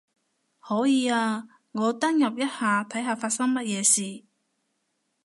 [0.59, 4.23] 可以啊，我登入一下睇下發生乜嘢事